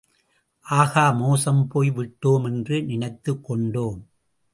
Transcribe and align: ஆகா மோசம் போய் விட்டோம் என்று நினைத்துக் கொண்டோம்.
ஆகா 0.61 1.11
மோசம் 1.11 1.67
போய் 1.67 1.91
விட்டோம் 1.91 2.43
என்று 2.43 2.83
நினைத்துக் 2.83 3.45
கொண்டோம். 3.45 4.09